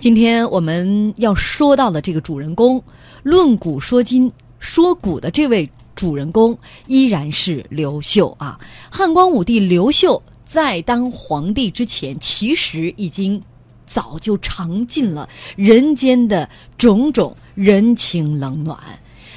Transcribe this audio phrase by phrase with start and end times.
[0.00, 2.82] 今天我们要说到的这个主人公，
[3.22, 6.56] 论古说今说古的这位主人公，
[6.86, 8.58] 依然是刘秀啊。
[8.90, 13.42] 汉光武帝刘秀在当皇帝之前，其实已经
[13.84, 16.48] 早就尝尽了人间的
[16.78, 18.78] 种种人情冷暖。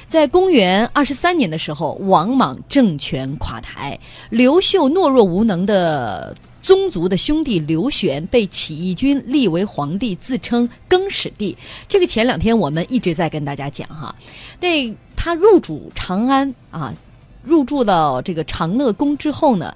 [0.08, 4.00] 在公元二十三年的时候，王莽政权垮台，
[4.30, 6.34] 刘秀懦弱无能的。
[6.64, 11.54] 宗族的兄弟刘玄被起义军立为皇帝，自称更始帝。
[11.86, 14.14] 这个前两天我们一直在跟大家讲哈，
[14.60, 16.94] 那他入主长安啊，
[17.42, 19.74] 入住到这个长乐宫之后呢，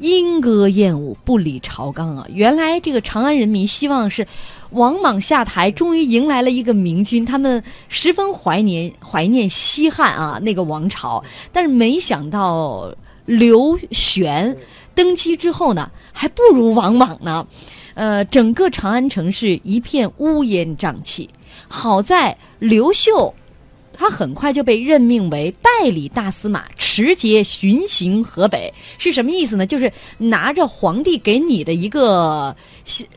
[0.00, 2.26] 莺歌燕舞，不理朝纲啊。
[2.28, 4.26] 原来这个长安人民希望是
[4.72, 12.94] 王莽下台，终于迎来了一个明君，他们十分怀念怀念西汉啊那个王朝，但是没想到
[13.24, 14.54] 刘玄。
[14.96, 17.46] 登基之后呢，还不如王莽呢，
[17.94, 21.28] 呃，整个长安城市一片乌烟瘴气。
[21.68, 23.34] 好在刘秀，
[23.92, 28.72] 他很快就被任命为代理大司马，持节巡行河北。
[28.98, 29.66] 是什么意思呢？
[29.66, 32.56] 就是拿着皇帝给你的一个，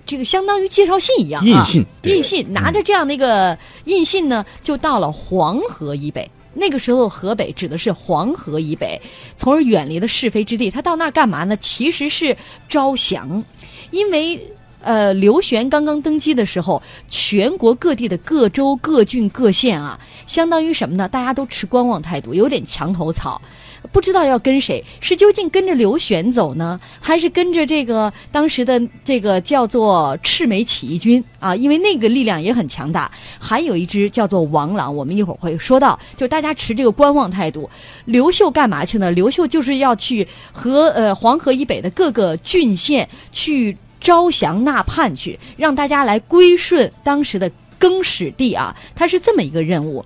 [0.06, 6.30] 这个相当于介绍信一样印信，印信，拿着这样的一个印信呢，就到了黄河以北。
[6.54, 9.02] 那个时候，河北指的是黄河以北，
[9.38, 10.70] 从而远离了是非之地。
[10.72, 11.56] 他到那儿干嘛呢？
[11.58, 12.36] 其实是
[12.68, 13.44] 招降，
[13.92, 14.40] 因为
[14.82, 21.08] 呃，刘玄刚刚登基的时候，全国各地的各州、各郡、各县啊，相当于什么呢？
[21.08, 23.42] 大家都持观望态度，有点墙头草。
[23.92, 31.56] 不知道要跟谁，是究竟跟着刘玄走呢，还是跟着这个当时的这个叫做赤眉起义军啊？
[31.56, 33.10] 因为那个力量也很强大。
[33.40, 37.70] 还有一支叫做王朗，我们一会儿会说到，就大家持这个观望态度。
[38.06, 39.10] 刘秀干嘛去呢？
[39.12, 50.06] 刘秀就是要去和呃黄河以北的各个郡县去招降纳叛去，让大家来归顺当时的更始帝啊，他是这么一个任务。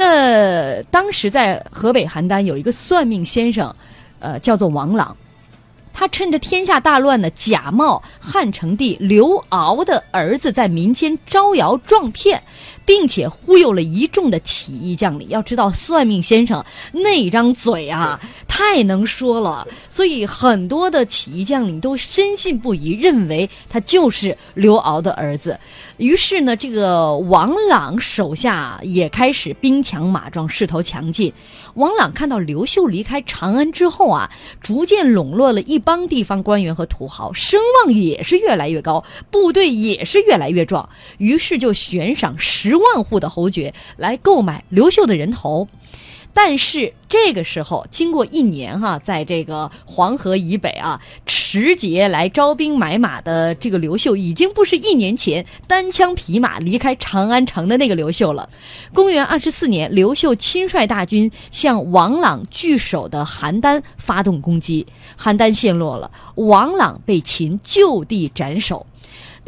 [0.00, 3.74] 那当时在河北邯郸有一个算命先生，
[4.20, 5.16] 呃，叫做王朗，
[5.92, 12.40] 他趁着天下大乱呢，假冒汉成帝刘骜的儿子，在民间招摇撞骗。
[12.88, 15.28] 并且忽悠了一众的起义将领。
[15.28, 18.18] 要知道，算命先生那张嘴啊，
[18.48, 25.60] 太能说了，所以很多的起义将领都深信不疑，认为他就是刘骜的儿子。
[25.98, 31.30] 于是呢，这个王朗手下也开始兵强马壮，势头强劲。
[31.74, 34.30] 王朗看到刘秀离开长安之后啊，
[34.62, 40.88] 逐渐笼络了一帮地方官员和土豪，声望也是越来越高，部队也是越来越壮。
[41.18, 42.77] 于是就悬赏十。
[42.78, 45.68] 万户的侯爵来购买刘秀的人头，
[46.32, 58.48] 但是这个时候，经过一年哈，在这个黄河以北啊，持节来招兵买马的这个刘秀，已经不是一年前单枪匹马离开长安城的那个刘秀了。
[58.92, 64.86] 公元二十四年，刘秀亲率大军向王朗据守的邯郸发动攻击，
[65.18, 68.86] 邯郸陷落了，王朗被秦就地斩首。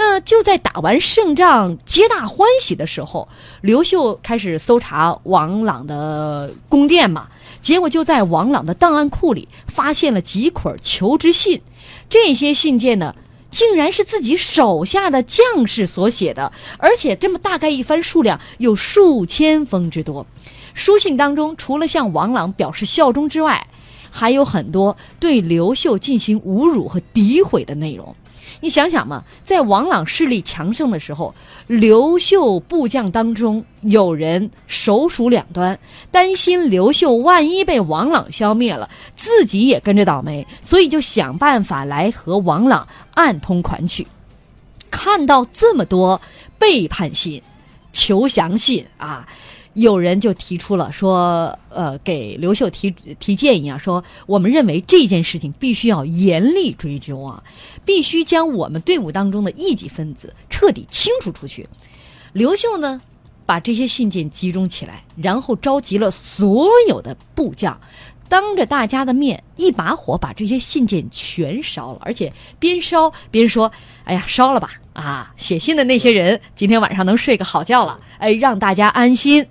[0.02, 3.28] 那就在打完胜仗、皆大欢喜的时候，
[3.60, 7.28] 刘秀开始搜查王朗的宫殿嘛。
[7.60, 11.60] 结果就在王朗的档案库里发现了几捆求职信，
[12.08, 13.14] 这些信件呢，
[13.50, 20.26] 竟然是自己手下的将士所写的，而且这么大概一番数量有数千封之多。
[20.72, 23.68] 书信当中，除了向王朗表示效忠之外，
[24.10, 28.16] 还有很多对刘秀进行侮辱和诋毁的内容。
[28.60, 31.34] 你想想嘛，在王朗势力强盛的时候，
[31.66, 35.78] 刘秀部将当中有人手鼠两端，
[36.10, 44.06] 担心刘秀万一被王朗消灭了，自己也跟着倒霉，所以就想办法来和王朗暗通款曲。
[44.90, 46.20] 看到这么多
[46.58, 47.42] 背叛信、
[47.92, 49.26] 求降信啊！
[49.74, 57.42] 有人就提出了说，呃，给刘秀提提建议啊，说我们认为这件事情必须要严厉追究啊，
[57.84, 61.68] 必须将我们队伍当中的异己分子彻底清除出去。
[62.32, 63.00] 刘秀呢，
[63.46, 67.80] 把这些信件集中起来，然后召集了所有的部将，
[68.28, 73.70] 当着大家的面，一把火把这些信件全烧了，而且边烧边说
[74.02, 79.46] ：“哎呀，烧了吧，啊，写信的那些人今天晚上能睡个好觉了，哎，让大家安心。”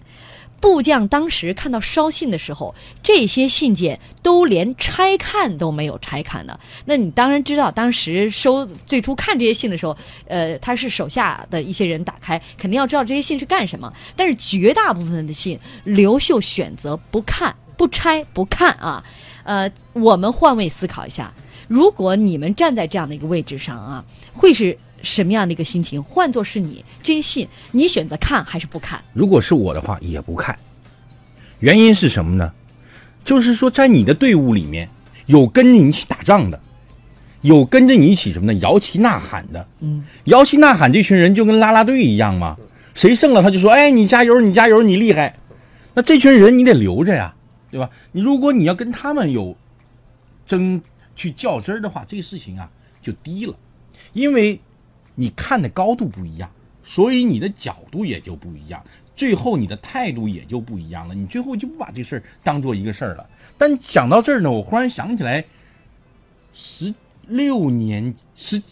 [0.60, 6.60] 部将当时看到烧信的时候，这些信件都连拆看都没有拆看的。
[6.86, 9.98] 那你当然知道，当时收最初看这些信的时候，
[10.28, 13.92] 呃，他是手下的一些人打开，肯定要知道这些信是干什么。
[14.16, 19.04] 但是绝大部分的信，刘秀选择不看、不拆、不看啊。
[19.44, 21.34] 呃，我们换位思考一下，
[21.68, 26.02] 如果你们站在这样的一个位置上啊，会是什么样的一个心情？
[26.02, 29.02] 换作是你，这些信你选择看还是不看？
[29.14, 30.58] 如果是我的话，也不看。
[31.60, 32.54] 原因是什么呢？
[33.26, 34.90] 就是说，在你的队伍里面
[35.26, 36.60] 有跟着你一起打仗的，
[37.42, 38.60] 有跟着你一起什么呢？
[38.60, 39.68] 摇旗呐喊的。
[39.82, 42.58] 嗯，摇旗呐喊这群人就跟啦啦队一样嘛，
[42.96, 45.38] 谁胜了他就说：“哎，你加油，你加油，你厉害。”
[45.94, 47.34] 那这群人你得留着呀，
[47.70, 47.90] 对吧？
[48.12, 49.56] 你如果你要跟他们有
[50.46, 50.82] 争
[51.16, 52.70] 去较真儿的话，这个事情啊
[53.02, 53.54] 就低了，
[54.14, 54.60] 因为
[55.20, 56.50] 你看的高度不一样，
[56.82, 58.82] 所以你的角度也就不一样，
[59.18, 61.14] 最后你的态度也就不一样了。
[61.14, 63.30] 你最后就不把这事儿当做一个事儿了。
[63.58, 65.44] 但讲到这儿呢，我忽然想起来，
[66.54, 66.94] 十
[67.28, 68.64] 六年、十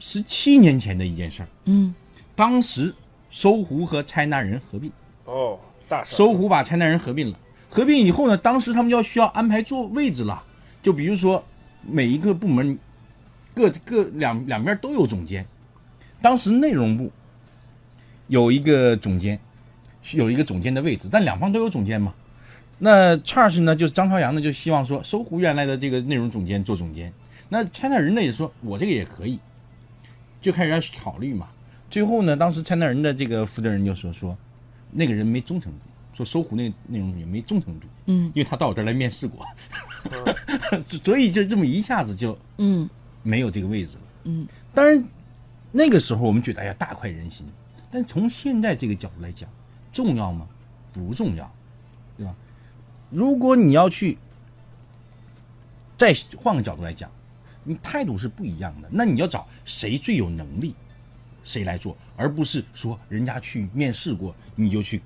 [0.00, 1.48] 十七年前的一件事儿。
[1.66, 1.94] 嗯，
[2.34, 2.92] 当时
[3.30, 4.90] 搜狐和拆纳人合并。
[5.24, 5.56] 哦，
[5.88, 7.38] 大搜狐把拆纳人合并了，
[7.70, 10.42] 合并以后呢，当时他们要需要安排坐位置了，
[10.82, 11.44] 就比如说
[11.80, 12.76] 每一个部门
[13.54, 15.46] 各各两两边都有总监，
[16.22, 17.10] 当时内容部
[18.28, 19.38] 有一个总监，
[20.12, 22.14] 有一个总监的位置，但两方都有总监嘛。
[22.78, 27.12] 那 Charles 呢，就是张朝阳呢，就希望说搜狐原来的这个内容总监做总监，
[27.48, 29.38] 那拆南人呢也说我这个也可以，
[30.40, 31.48] 就开始要考虑嘛。
[31.90, 34.38] 最后呢，当时拆南人的这个负责人就说说。
[34.94, 35.78] 那个人没忠诚度，
[36.12, 39.42] 说搜狐那内容也没忠诚度，嗯，因为他到我这儿来面试过，
[41.02, 42.86] 所以就这么一下子就嗯
[43.22, 44.02] 没有这个位置了。
[44.24, 45.02] 嗯，当然
[45.72, 47.46] 那个时候我们觉得哎呀大快人心，
[47.90, 49.48] 但从现在这个角度来讲，
[49.92, 50.46] 重要吗？
[50.92, 51.50] 不重要，
[52.16, 52.34] 对吧？
[53.10, 54.18] 如果你要去
[55.96, 57.10] 再换个角度来讲，
[57.64, 60.74] 你态度是不一样的，那你要找谁最有能力，
[61.44, 65.00] 谁来做，而不是说人家去面试过你就去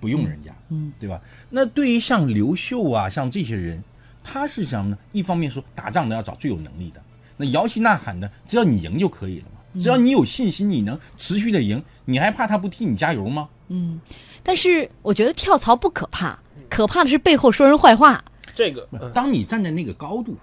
[0.00, 1.20] 不用人家，嗯，对吧？
[1.50, 3.82] 那对于像刘秀啊，像这些人，
[4.24, 4.98] 他是什么呢？
[5.12, 7.00] 一方面说打仗的要找最有能力的，
[7.36, 13.48] 那摇旗呐喊的，只要你赢就可以了嘛，只要你有信心，你能持续的赢，你还怕他不替你加油吗？
[13.68, 14.00] 嗯
[14.42, 16.38] 但是我觉得跳槽不可怕，
[16.68, 18.24] 可怕的是背后说人坏话。
[18.54, 20.36] 这个，嗯当你站在那个高度，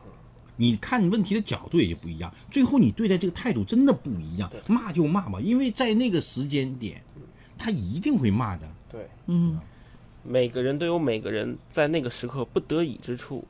[0.55, 4.49] 你看问题的角度也就不一样，最后你对待这个态度真的不一样。
[4.67, 7.01] 骂就骂吧，因为在那个时间点，
[7.57, 8.67] 他一定会骂的。
[8.89, 9.59] 对，嗯
[10.23, 13.45] 每个人都有每个人在那个时刻不得已之处。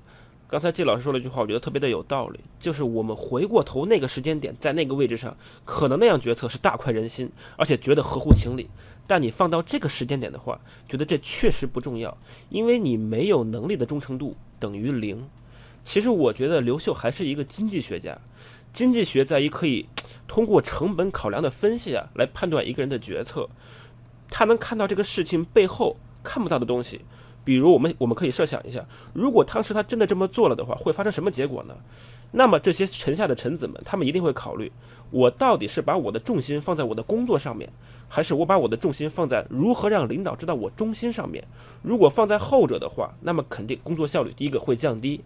[0.50, 5.36] 刚才季老师说了一句话，我觉得特别的有道理，就是我们回过头那个时间点，在那个位置上，
[5.66, 8.70] 可能那样决策是大快人心，而且觉得合乎情理。
[9.06, 12.18] 但你放到这个时间点的话，觉得这确实不重要，
[12.50, 15.28] 因为你没有能力的忠诚度等于零。
[15.84, 18.18] 其实我觉得刘秀还是一个经济学家，
[18.72, 19.88] 经济学在于可以
[20.30, 23.50] 通过成本考量的分析啊，来判断一个人的决策。
[24.30, 27.02] 他能看到这个事情背后看不到的东西，
[27.48, 31.74] 比如我们我们可以设想一下，如果当时他真的这么做了的话，会发生什么结果呢？
[32.32, 34.70] 那么这些臣下的臣子们，他们一定会考虑，
[35.12, 37.70] 我到底是把我的重心放在我的工作上面，
[38.10, 41.42] 还是我把我的重心放在如何让领导知道我忠心上面？
[41.82, 45.22] 如果放在后者的话，那么肯定工作效率第一个会降低，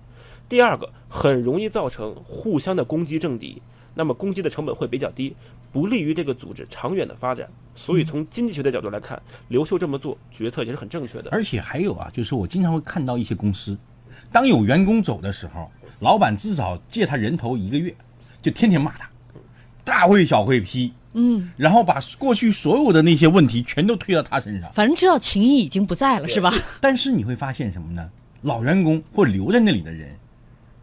[0.47, 3.59] 第二个很容易造成互相的攻击政敌，
[3.95, 5.35] 那么攻击的成本会比较低，
[5.71, 7.47] 不利于这个组织长远的发展。
[7.73, 11.29] 所以从经济学的角度来看，刘秀这么做决策也是很正确的。
[11.31, 13.77] 而且还有啊，就是我经常会看到一些公司，
[14.31, 17.95] 当有员工走的时候，老板至少借他人头一个月，
[18.41, 19.09] 就天天骂他，
[19.83, 24.72] 大会小会批，嗯，然后把过去所有的那些问题全都推到他身上。
[24.74, 26.53] 反正知道情谊已经不在了，是吧？
[26.81, 28.10] 但是你会发现什么呢？
[28.41, 30.17] 老员工或留在那里的人，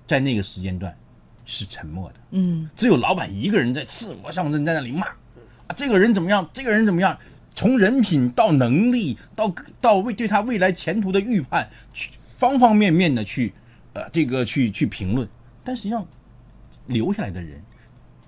[0.06, 0.96] 在那个时间段
[1.50, 7.18] 是沉默的，嗯只有老板一个人在赤裸上阵，在那里骂，啊，这个人怎么样，这个人怎么样，
[7.54, 9.50] 从人品到能力到
[9.80, 13.54] 到未对他未来前途的预判，去方方面面的去，
[13.94, 15.26] 呃，这个去去评论。
[15.64, 16.06] 但实际上，
[16.86, 17.58] 留下来的人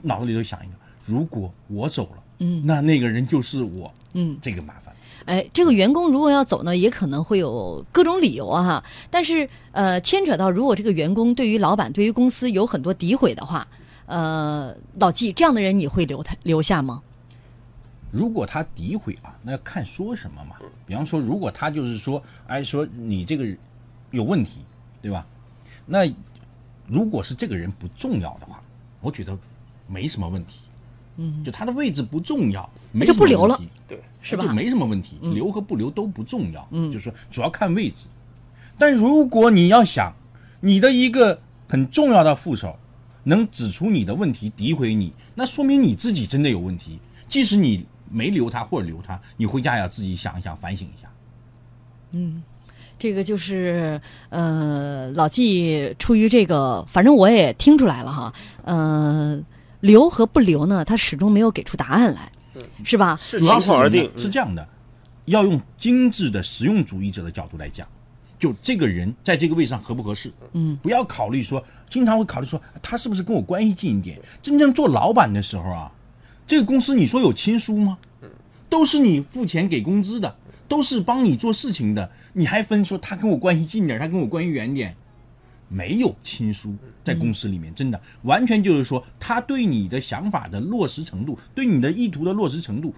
[0.00, 0.74] 脑子里头想一个，
[1.04, 4.38] 如果我走了，嗯那那个人就是我，嗯。
[4.40, 4.94] 这个麻烦。
[5.30, 8.84] 哎，这个员工如果要走呢，也可能会有各种理由啊哈。
[9.12, 13.64] 但是呃，牵扯到如果这个员工对于老板、对于公司有很多诋毁的话，
[14.06, 17.00] 呃，老纪这样的人你会留他留下吗？
[18.10, 20.56] 如果他诋毁啊，那要看说什么嘛。
[20.84, 23.46] 比方说，如果他就是说，哎，说你这个
[24.10, 24.64] 有问题，
[25.00, 25.24] 对吧？
[25.86, 26.12] 那
[26.88, 28.60] 如果是这个人不重要的话，
[29.00, 29.38] 我觉得
[29.86, 30.62] 没什么问题。
[31.16, 36.66] 嗯，就他的位置不重要，没那就什么不留了问题对，是吧就没什么问题，留和不留都不重要。
[36.70, 38.06] 嗯就是说主要看位置。
[38.78, 40.14] 但如果你要想
[40.60, 42.78] 你的一个很重要的副手
[43.24, 46.98] 能指出你的问题、诋毁你，那说明你自己真的有问题。
[47.28, 51.08] 即使你没留他或者留他，你回家也要自己想一想、反省一下。
[52.12, 52.42] 嗯
[52.98, 59.40] 这个就是呃，老纪出于这个，反正我也听出来了哈，呃，
[59.80, 62.30] 留和不留呢，他始终没有给出答案来，
[62.84, 63.18] 是吧？
[63.20, 64.66] 视主要是情况而定是这样的，
[65.24, 67.86] 要用精致的实用主义者的角度来讲，
[68.38, 74.20] 就这个人在这个位上合不合适，嗯，不要考虑说，经常会考虑说他是不是跟我关系近一点。
[74.42, 75.90] 真正做老板的时候啊，
[76.46, 77.98] 这个公司你说有亲疏吗？
[78.68, 80.36] 都是你付钱给工资的，
[80.68, 84.94] 都是帮你做事情的，你还分说他跟我关系近点，他跟我关系远点？
[85.72, 86.74] 没有亲疏
[87.04, 92.92] 在公司里面，真的完全就是说，他对你的想法的落实程度，对你的意图的落实程度，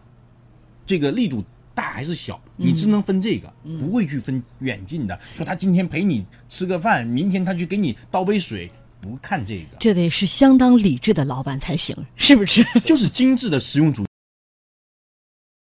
[0.86, 5.18] 这个力度大还是小，你只能分这个，不会去分远近的。
[5.36, 12.64] 说他今天陪你吃个饭，明天他去给你倒杯水，不看这个，这得是相当理智的老板才行，是不是？
[12.86, 14.06] 就是精致的实用主义。